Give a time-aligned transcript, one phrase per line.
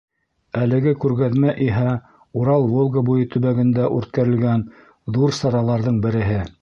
[0.59, 1.91] Әлеге күргәҙмә иһә—
[2.43, 4.65] Урал-Волга буйы төбәгендә үткәрелгән
[5.19, 6.45] ҙур сараларҙың береһе.